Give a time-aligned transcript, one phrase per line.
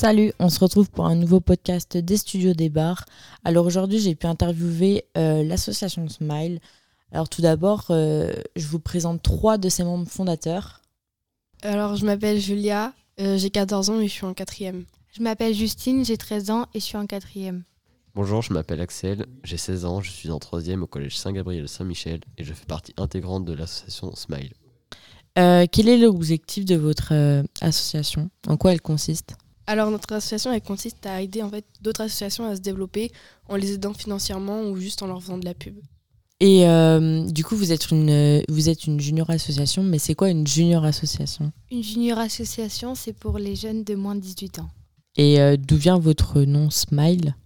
[0.00, 3.04] Salut, on se retrouve pour un nouveau podcast des studios des bars.
[3.42, 6.60] Alors aujourd'hui, j'ai pu interviewer euh, l'association Smile.
[7.10, 10.82] Alors tout d'abord, euh, je vous présente trois de ses membres fondateurs.
[11.62, 14.84] Alors, je m'appelle Julia, euh, j'ai 14 ans et je suis en quatrième.
[15.10, 17.64] Je m'appelle Justine, j'ai 13 ans et je suis en quatrième.
[18.14, 22.44] Bonjour, je m'appelle Axel, j'ai 16 ans, je suis en troisième au collège Saint-Gabriel-Saint-Michel et
[22.44, 24.52] je fais partie intégrante de l'association Smile.
[25.40, 28.30] Euh, quel est l'objectif de votre euh, association?
[28.46, 29.34] En quoi elle consiste?
[29.68, 33.12] Alors, notre association, elle consiste à aider en fait d'autres associations à se développer
[33.50, 35.76] en les aidant financièrement ou juste en leur faisant de la pub.
[36.40, 40.30] Et euh, du coup, vous êtes, une, vous êtes une junior association, mais c'est quoi
[40.30, 41.52] une junior association?
[41.70, 44.70] Une junior association, c'est pour les jeunes de moins de 18 ans.
[45.18, 47.36] Et euh, d'où vient votre nom Smile?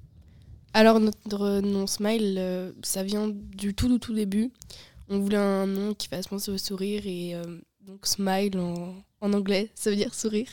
[0.74, 4.52] Alors, notre nom Smile, euh, ça vient du tout, du tout début.
[5.08, 7.42] On voulait un nom qui fasse penser au sourire et euh,
[7.84, 10.46] donc Smile en, en anglais, ça veut dire sourire.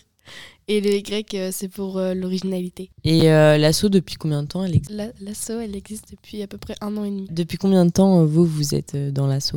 [0.68, 2.92] Et le Y, euh, c'est pour euh, l'originalité.
[3.04, 6.48] Et euh, l'asso, depuis combien de temps elle existe La- L'asso, elle existe depuis à
[6.48, 7.28] peu près un an et demi.
[7.32, 9.56] Depuis combien de temps, euh, vous, vous êtes dans l'asso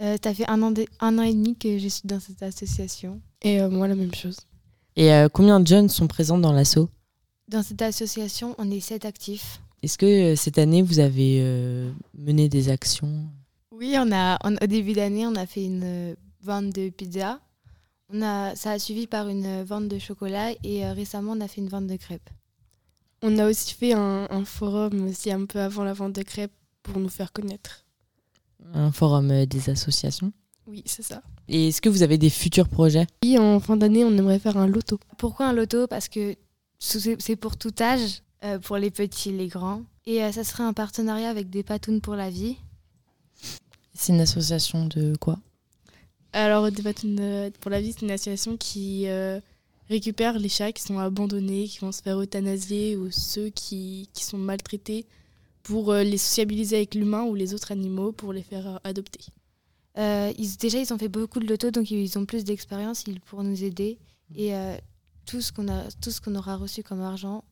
[0.00, 2.42] Euh, ça fait un an, de- un an et demi que je suis dans cette
[2.42, 3.20] association.
[3.42, 4.36] Et euh, moi, la même chose.
[4.96, 6.88] Et euh, combien de jeunes sont présents dans l'asso
[7.48, 9.60] Dans cette association, on est sept actifs.
[9.84, 13.26] Est-ce que euh, cette année, vous avez euh, mené des actions?
[13.72, 17.38] Oui, on a, on- au début d'année, on a fait une euh, vente de pizza.
[18.12, 21.48] On a, ça a suivi par une vente de chocolat et euh, récemment, on a
[21.48, 22.30] fait une vente de crêpes.
[23.22, 26.52] On a aussi fait un, un forum aussi un peu avant la vente de crêpes
[26.82, 27.84] pour nous faire connaître.
[28.72, 30.32] Un forum euh, des associations
[30.66, 31.22] Oui, c'est ça.
[31.48, 33.06] Et est-ce que vous avez des futurs projets?
[33.22, 34.98] Oui, en fin d'année, on aimerait faire un loto.
[35.18, 35.86] Pourquoi un loto?
[35.86, 36.34] Parce que
[36.78, 39.82] c'est pour tout âge, euh, pour les petits, les grands.
[40.06, 42.56] Et ça serait un partenariat avec des patounes pour la vie.
[43.92, 45.38] C'est une association de quoi?
[46.38, 49.40] Alors, euh, pour la vie, c'est une association qui euh,
[49.88, 54.22] récupère les chats qui sont abandonnés, qui vont se faire euthanasier ou ceux qui, qui
[54.22, 55.04] sont maltraités
[55.64, 59.24] pour euh, les sociabiliser avec l'humain ou les autres animaux pour les faire adopter.
[59.96, 63.42] Ils, déjà, ils ont fait beaucoup de loto, donc ils ont plus d'expérience, ils pourront
[63.42, 63.98] nous aider.
[64.36, 64.52] Et
[65.26, 67.42] tout ce qu'on aura reçu comme argent,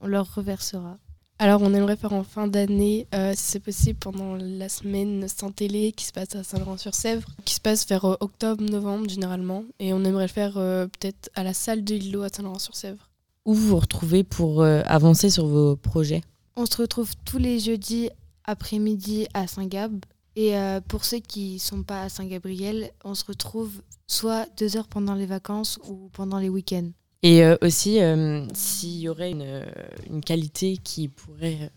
[0.00, 0.98] on leur reversera.
[1.38, 5.50] Alors, on aimerait faire en fin d'année, euh, si c'est possible, pendant la semaine sans
[5.50, 9.64] télé qui se passe à Saint-Laurent-sur-Sèvre, qui se passe vers euh, octobre-novembre généralement.
[9.78, 13.10] Et on aimerait le faire euh, peut-être à la salle de Lilo à Saint-Laurent-sur-Sèvre.
[13.44, 16.22] Où vous vous retrouvez pour euh, avancer sur vos projets?
[16.56, 18.08] On se retrouve tous les jeudis
[18.44, 20.04] après-midi à Saint-Gab.
[20.36, 24.88] Et euh, pour ceux qui sont pas à Saint-Gabriel, on se retrouve soit deux heures
[24.88, 26.90] pendant les vacances ou pendant les week-ends.
[27.22, 29.64] Et euh, aussi, euh, s'il y aurait une, euh,
[30.08, 31.70] une qualité qui pourrait.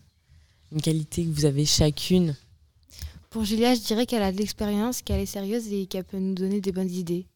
[0.72, 2.36] Une qualité que vous avez chacune.
[3.30, 6.34] Pour Julia, je dirais qu'elle a de l'expérience, qu'elle est sérieuse et qu'elle peut nous
[6.34, 7.26] donner des bonnes idées.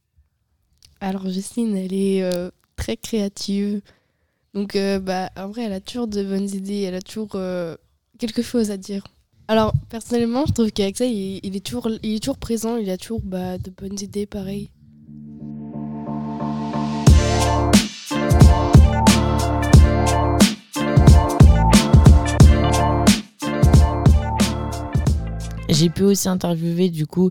[1.01, 3.81] Alors Justine, elle est euh, très créative.
[4.55, 7.77] Donc euh, bah, en vrai, elle a toujours de bonnes idées, elle a toujours euh,
[8.19, 9.05] quelque chose à dire.
[9.47, 12.91] Alors personnellement, je trouve qu'avec ça, il, il est toujours, il est toujours présent, il
[12.91, 14.71] a toujours bah, de bonnes idées, pareil.
[25.75, 27.31] J'ai pu aussi interviewer du coup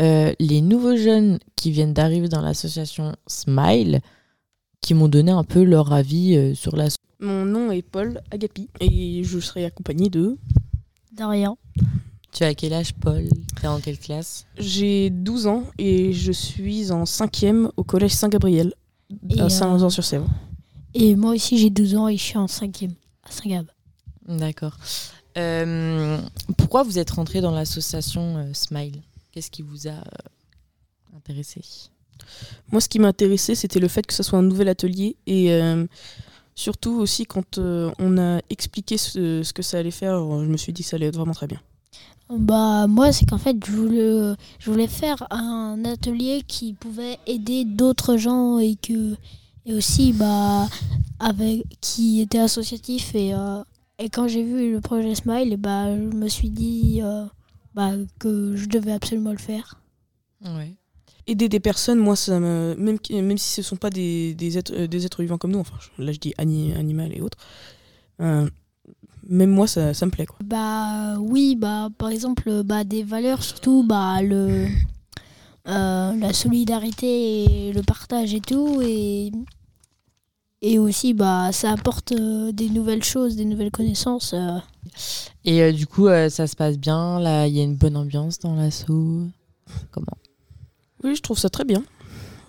[0.00, 4.00] euh, les nouveaux jeunes qui viennent d'arriver dans l'association Smile,
[4.80, 6.86] qui m'ont donné un peu leur avis euh, sur la.
[7.18, 10.38] Mon nom est Paul Agapi et je serai accompagné de.
[11.12, 11.58] Dorian.
[12.32, 13.28] Tu as quel âge, Paul?
[13.60, 14.46] T'es en quelle classe?
[14.56, 18.72] J'ai 12 ans et je suis en 5e au collège Saint-Gabriel
[19.36, 20.28] à euh, Saint-Laurent-sur-Sèvre.
[20.94, 23.66] Et moi aussi, j'ai 12 ans et je suis en cinquième à Saint-Gab.
[24.28, 24.76] D'accord.
[25.40, 26.18] Euh,
[26.56, 29.02] pourquoi vous êtes rentré dans l'association euh, Smile?
[29.32, 31.62] Qu'est-ce qui vous a euh, intéressé
[32.70, 35.52] Moi, ce qui m'a intéressé, c'était le fait que ce soit un nouvel atelier et
[35.52, 35.86] euh,
[36.54, 40.56] surtout aussi quand euh, on a expliqué ce, ce que ça allait faire, je me
[40.56, 41.60] suis dit que ça allait être vraiment très bien.
[42.28, 47.64] Bah, moi, c'est qu'en fait, je voulais, je voulais faire un atelier qui pouvait aider
[47.64, 49.16] d'autres gens et que
[49.66, 50.68] et aussi bah
[51.18, 53.62] avec qui était associatif et euh,
[54.00, 57.26] et quand j'ai vu le projet Smile, et bah je me suis dit euh,
[57.74, 59.80] bah, que je devais absolument le faire.
[60.44, 60.74] Ouais.
[61.26, 64.58] Aider des personnes, moi, ça me, même, même si ce ne sont pas des, des,
[64.58, 67.38] êtres, euh, des êtres vivants comme nous, enfin, là je dis ani- animal et autres,
[68.20, 68.48] euh,
[69.28, 70.26] même moi, ça, ça me plaît.
[70.26, 70.38] Quoi.
[70.44, 74.66] Bah oui, bah par exemple bah des valeurs surtout bah le
[75.68, 79.30] euh, la solidarité et le partage et tout et
[80.62, 84.32] et aussi bah ça apporte euh, des nouvelles choses, des nouvelles connaissances.
[84.34, 84.58] euh.
[85.44, 87.18] Et euh, du coup, euh, ça se passe bien?
[87.20, 89.26] Là, il y a une bonne ambiance dans l'assaut?
[89.90, 90.06] Comment?
[91.02, 91.82] Oui, je trouve ça très bien.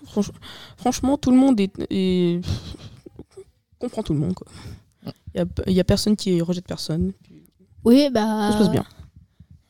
[0.06, 0.32] Franch-
[0.76, 2.40] franchement, tout le monde est, est
[3.78, 4.34] comprend tout le monde.
[5.34, 7.12] Il n'y a, a, personne qui rejette personne.
[7.84, 8.48] Oui, bah.
[8.48, 8.84] Ça se passe bien.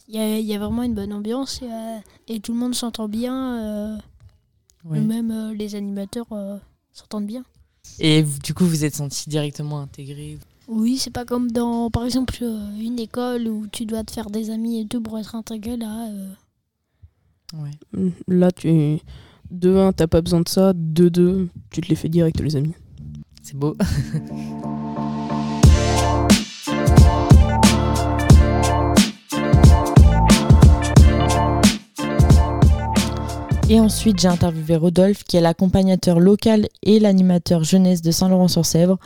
[0.09, 1.99] Il y, y a, vraiment une bonne ambiance et, euh,
[2.29, 3.95] et tout le monde s'entend bien.
[3.95, 3.99] Euh,
[4.91, 6.27] Même euh, les animateurs
[6.93, 7.45] s'entendent bien.
[7.99, 10.39] Et du coup, vous êtes senti directement intégré
[10.69, 14.51] Oui, c'est pas comme dans, par exemple, une école où tu dois te faire des
[14.51, 15.77] amis et tout pour être intégré.
[15.77, 16.09] Là,
[17.55, 18.13] ouais.
[18.29, 18.99] là tu
[19.51, 20.73] de 1, t'as pas besoin de ça.
[20.75, 22.75] De 2, tu te les fais direct, les amis.
[23.43, 23.77] C'est beau.
[33.73, 38.99] Et ensuite, j'ai interviewé Rodolphe, qui est l'accompagnateur local et l'animateur jeunesse de Saint-Laurent-sur-Sèvre.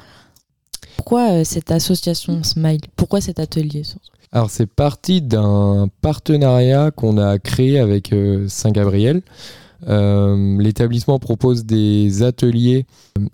[0.96, 2.80] Pourquoi euh, cette association Smile?
[2.96, 3.82] Pourquoi cet atelier
[4.32, 9.22] Alors, c'est parti d'un partenariat qu'on a créé avec euh, Saint-Gabriel.
[9.86, 12.86] Euh, l'établissement propose des ateliers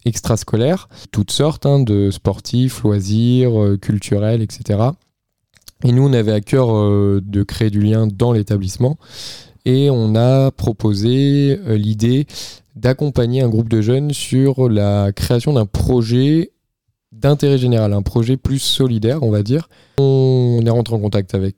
[0.05, 4.81] extrascolaires, toutes sortes hein, de sportifs, loisirs, culturels, etc.
[5.83, 6.69] Et nous, on avait à cœur
[7.23, 8.99] de créer du lien dans l'établissement
[9.65, 12.27] et on a proposé euh, l'idée
[12.75, 16.53] d'accompagner un groupe de jeunes sur la création d'un projet
[17.13, 19.69] d'intérêt général, un projet plus solidaire, on va dire.
[19.99, 21.57] On est rentré en contact avec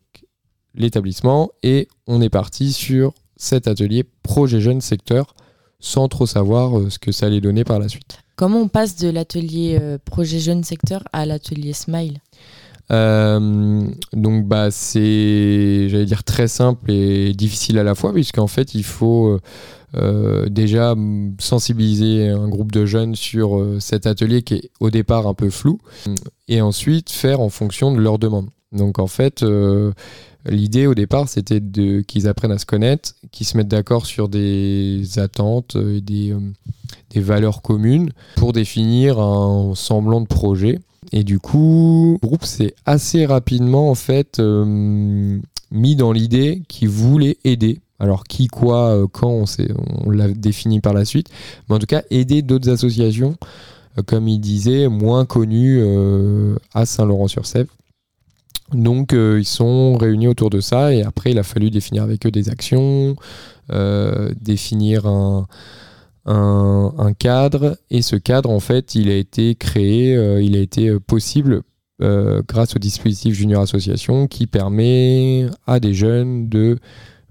[0.75, 5.35] l'établissement et on est parti sur cet atelier projet jeune secteur
[5.81, 8.19] sans trop savoir euh, ce que ça allait donner par la suite.
[8.37, 12.19] Comment on passe de l'atelier euh, projet jeune secteur à l'atelier Smile?
[12.93, 18.75] Euh, donc bah c'est, j'allais dire très simple et difficile à la fois, puisqu'en fait
[18.75, 19.41] il faut euh,
[19.97, 20.95] euh, déjà
[21.39, 25.79] sensibiliser un groupe de jeunes sur cet atelier qui est au départ un peu flou,
[26.49, 28.49] et ensuite faire en fonction de leurs demandes.
[28.73, 29.45] Donc en fait,
[30.47, 34.29] l'idée au départ c'était de qu'ils apprennent à se connaître, qu'ils se mettent d'accord sur
[34.29, 36.35] des attentes et des,
[37.11, 40.81] des valeurs communes pour définir un semblant de projet.
[41.13, 45.39] Et du coup, le groupe s'est assez rapidement en fait euh,
[45.71, 47.81] mis dans l'idée qu'il voulait aider.
[48.01, 49.45] Alors qui, quoi, euh, quand, on,
[50.05, 51.29] on l'a défini par la suite.
[51.69, 53.37] Mais en tout cas, aider d'autres associations,
[53.99, 55.83] euh, comme il disait, moins connues
[56.73, 57.71] à Saint-Laurent-sur-Sèvre.
[58.73, 62.31] Donc ils sont réunis autour de ça et après il a fallu définir avec eux
[62.31, 63.15] des actions,
[64.41, 65.47] définir un,
[66.27, 67.77] un, cadre.
[67.91, 71.63] Et ce cadre en fait il a été créé, euh, il a été euh, possible
[72.03, 76.79] euh, grâce au dispositif Junior Association qui permet à des jeunes de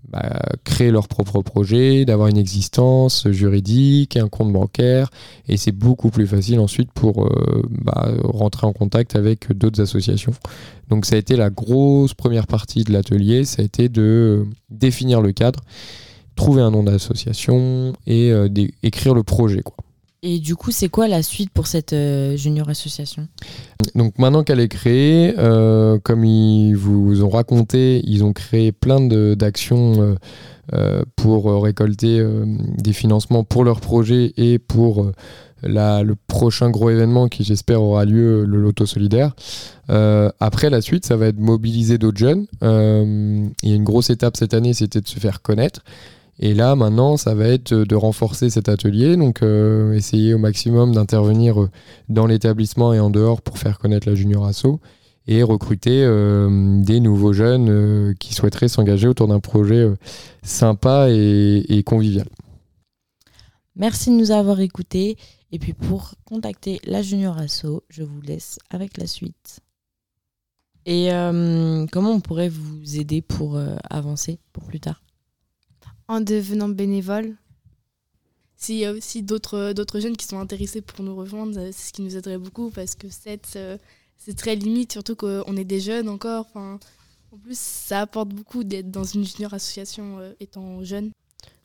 [0.09, 5.09] bah, créer leur propre projet, d'avoir une existence juridique, un compte bancaire,
[5.47, 7.29] et c'est beaucoup plus facile ensuite pour
[7.69, 10.33] bah, rentrer en contact avec d'autres associations.
[10.89, 15.19] Donc ça a été la grosse première partie de l'atelier, ça a été de définir
[15.19, 15.61] le cadre
[16.35, 18.47] trouver un nom d'association et euh,
[18.81, 19.61] écrire le projet.
[19.61, 19.75] Quoi.
[20.21, 23.27] Et du coup, c'est quoi la suite pour cette euh, junior association?
[23.95, 29.01] Donc maintenant qu'elle est créée, euh, comme ils vous ont raconté, ils ont créé plein
[29.35, 30.15] d'actions
[31.17, 32.25] pour récolter
[32.77, 35.11] des financements pour leur projet et pour
[35.61, 39.35] la, le prochain gros événement qui j'espère aura lieu, le Loto Solidaire.
[39.89, 42.47] après, la suite, ça va être mobiliser d'autres jeunes.
[42.61, 45.83] il y a une grosse étape cette année, c'était de se faire connaître.
[46.45, 50.93] Et là, maintenant, ça va être de renforcer cet atelier, donc euh, essayer au maximum
[50.93, 51.69] d'intervenir euh,
[52.09, 54.81] dans l'établissement et en dehors pour faire connaître la Junior Asso
[55.25, 59.89] et recruter euh, des nouveaux jeunes qui souhaiteraient s'engager autour d'un projet
[60.41, 62.27] sympa et, convivial.
[63.77, 65.15] Merci de nous avoir écoutés.
[65.53, 69.61] Et puis pour contacter la Junior Asso, je vous laisse avec la suite.
[70.85, 71.07] Et
[71.93, 73.57] comment on pourrait vous aider pour
[73.89, 75.01] avancer pour plus tard?
[76.07, 77.35] En devenant bénévole.
[78.55, 81.93] S'il y a aussi d'autres jeunes qui sont intéressés pour nous rejoindre, euh, c'est ce
[81.93, 83.07] qui nous aiderait beaucoup parce que
[83.57, 83.77] euh,
[84.17, 86.45] c'est très limite, surtout qu'on est des jeunes encore.
[86.49, 86.79] Enfin,
[87.31, 91.11] en plus, ça apporte beaucoup d'être dans une junior association euh, étant jeune.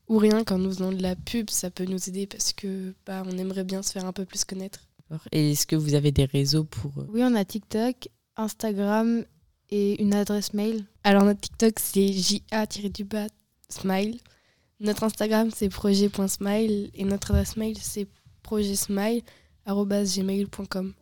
[0.08, 3.22] Ou rien qu'en nous faisant de la pub, ça peut nous aider parce que bah,
[3.26, 4.80] on aimerait bien se faire un peu plus connaître.
[5.32, 6.92] Et est-ce que vous avez des réseaux pour...
[7.10, 9.24] Oui, on a TikTok, Instagram
[9.70, 10.84] et une adresse mail.
[11.04, 13.26] Alors notre TikTok c'est ja-du-bas
[13.68, 14.18] smile.
[14.80, 18.08] Notre Instagram, c'est projet.smile et notre adresse mail, c'est
[18.42, 20.94] projetsmile.gmail.com.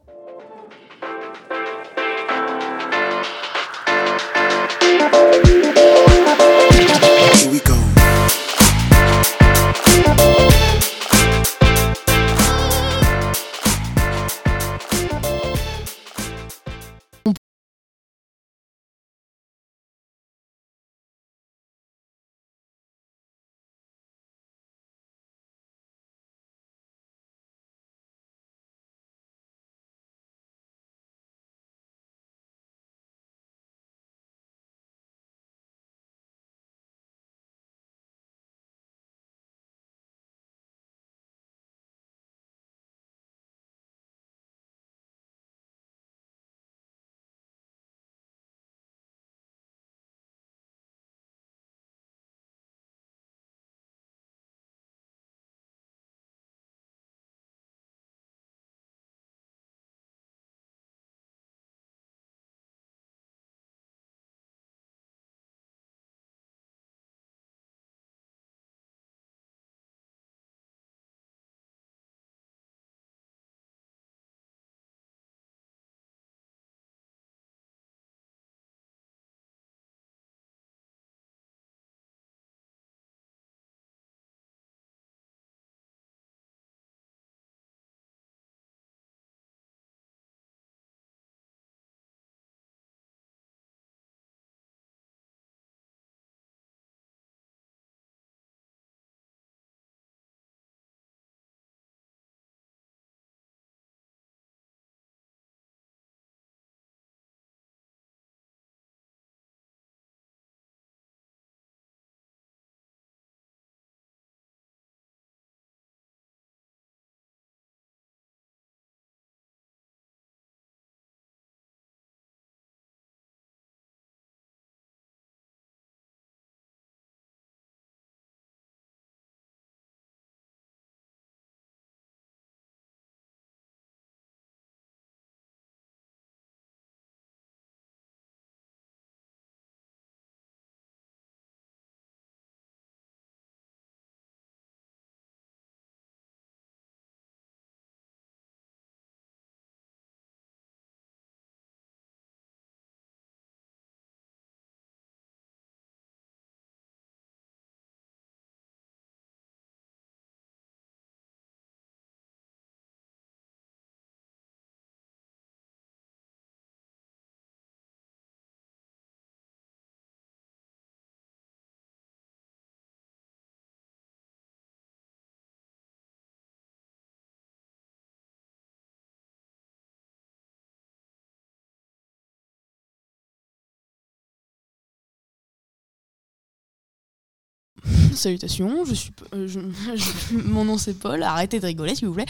[188.16, 189.60] salutations, je suis, euh, je-
[189.96, 192.26] je- mon nom c'est Paul, arrêtez de rigoler s'il vous plaît.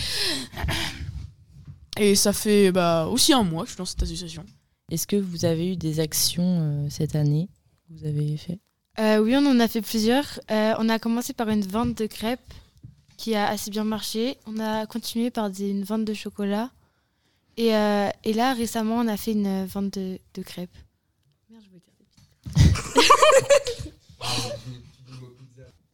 [1.98, 4.44] Et ça fait bah, aussi un mois que je suis dans cette association.
[4.90, 7.48] Est-ce que vous avez eu des actions euh, cette année
[7.88, 8.58] que vous avez fait?
[8.98, 10.40] Euh, oui, on en a fait plusieurs.
[10.50, 12.40] Euh, on a commencé par une vente de crêpes
[13.16, 14.36] qui a assez bien marché.
[14.46, 16.70] On a continué par des- une vente de chocolat.
[17.56, 20.76] Et, euh, et là, récemment, on a fait une vente de, de crêpes.
[21.50, 22.04] Merde, je voulais dire des
[22.64, 23.92] bêtises.